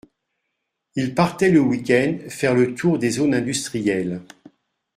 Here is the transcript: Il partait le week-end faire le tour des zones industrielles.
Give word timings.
Il 0.95 1.13
partait 1.13 1.51
le 1.51 1.59
week-end 1.59 2.17
faire 2.27 2.55
le 2.55 2.73
tour 2.73 2.97
des 2.97 3.11
zones 3.11 3.35
industrielles. 3.35 4.23